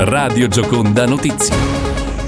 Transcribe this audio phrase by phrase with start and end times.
[0.00, 1.56] Radio Gioconda Notizie.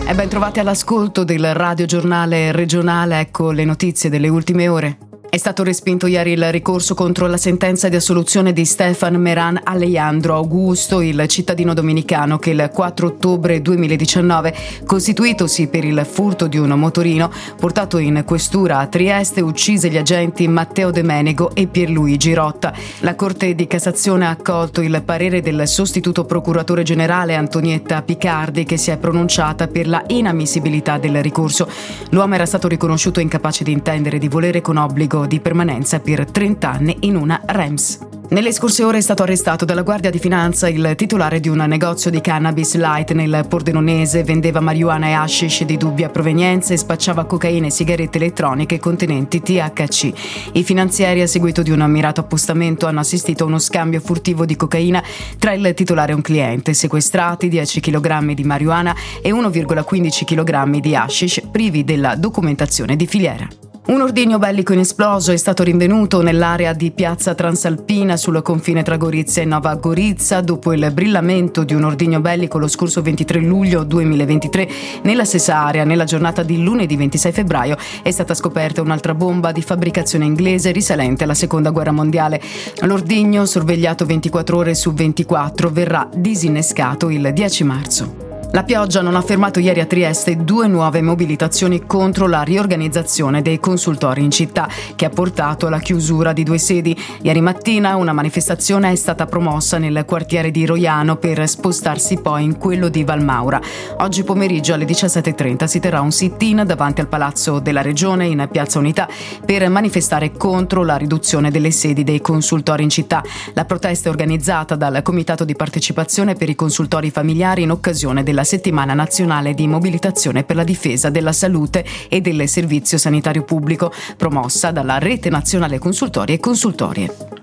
[0.05, 5.10] E ben trovati all'ascolto del radiogiornale regionale, ecco le notizie delle ultime ore.
[5.31, 10.35] È stato respinto ieri il ricorso contro la sentenza di assoluzione di Stefan Meran Alejandro
[10.35, 14.53] Augusto, il cittadino dominicano che il 4 ottobre 2019,
[14.85, 20.49] costituitosi per il furto di un motorino, portato in questura a Trieste, uccise gli agenti
[20.49, 22.75] Matteo De Menego e Pierluigi Rotta.
[23.03, 28.77] La Corte di Cassazione ha accolto il parere del sostituto procuratore generale Antonietta Picardi che
[28.77, 31.69] si è pronunciata per la inammissibilità del ricorso.
[32.09, 36.31] L'uomo era stato riconosciuto incapace di intendere e di volere con obbligo di permanenza per
[36.31, 38.09] 30 anni in una REMS.
[38.31, 42.13] Nelle scorse ore è stato arrestato dalla Guardia di Finanza il titolare di un negozio
[42.13, 47.67] di cannabis light nel Pordenonese, vendeva marijuana e hashish di dubbia provenienza e spacciava cocaina
[47.67, 50.13] e sigarette elettroniche contenenti THC.
[50.53, 54.55] I finanzieri, a seguito di un mirato appostamento, hanno assistito a uno scambio furtivo di
[54.55, 55.03] cocaina
[55.37, 60.95] tra il titolare e un cliente, sequestrati 10 kg di marijuana e 1,15 kg di
[60.95, 63.70] hashish privi della documentazione di filiera.
[63.91, 69.43] Un ordigno bellico inesploso è stato rinvenuto nell'area di Piazza Transalpina sul confine tra Gorizia
[69.43, 74.69] e Nova Gorizia dopo il brillamento di un ordigno bellico lo scorso 23 luglio 2023.
[75.03, 79.61] Nella stessa area, nella giornata di lunedì 26 febbraio, è stata scoperta un'altra bomba di
[79.61, 82.41] fabbricazione inglese risalente alla Seconda Guerra Mondiale.
[82.83, 88.30] L'ordigno, sorvegliato 24 ore su 24, verrà disinnescato il 10 marzo.
[88.53, 93.61] La pioggia non ha fermato ieri a Trieste due nuove mobilitazioni contro la riorganizzazione dei
[93.61, 96.99] consultori in città, che ha portato alla chiusura di due sedi.
[97.23, 102.59] Ieri mattina una manifestazione è stata promossa nel quartiere di Roiano per spostarsi poi in
[102.59, 103.61] quello di Valmaura.
[103.99, 108.81] Oggi pomeriggio alle 17.30 si terrà un sit-in davanti al Palazzo della Regione in Piazza
[108.81, 109.09] Unità
[109.47, 113.23] per manifestare contro la riduzione delle sedi dei consultori in città.
[113.55, 118.39] La protesta è organizzata dal Comitato di partecipazione per i consultori familiari in occasione della
[118.41, 123.93] della Settimana Nazionale di Mobilitazione per la Difesa della Salute e del Servizio Sanitario Pubblico,
[124.17, 127.40] promossa dalla Rete Nazionale Consultori e Consultorie.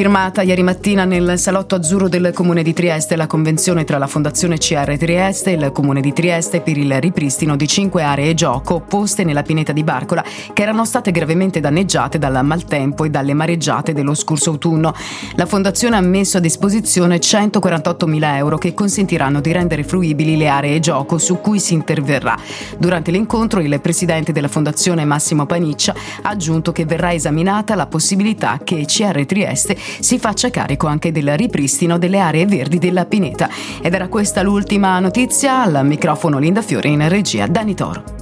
[0.00, 4.56] Firmata ieri mattina nel salotto azzurro del Comune di Trieste la convenzione tra la Fondazione
[4.56, 9.24] CR Trieste e il Comune di Trieste per il ripristino di cinque aree gioco poste
[9.24, 10.24] nella pineta di Barcola
[10.54, 14.94] che erano state gravemente danneggiate dal maltempo e dalle mareggiate dello scorso autunno.
[15.34, 20.80] La Fondazione ha messo a disposizione 148.000 euro che consentiranno di rendere fruibili le aree
[20.80, 22.38] gioco su cui si interverrà.
[22.78, 28.58] Durante l'incontro il presidente della Fondazione Massimo Paniccia ha aggiunto che verrà esaminata la possibilità
[28.64, 33.48] che CR Trieste Trieste si faccia carico anche del ripristino delle aree verdi della Pineta.
[33.82, 38.19] Ed era questa l'ultima notizia, al microfono Linda Fiore in regia Dani Toro.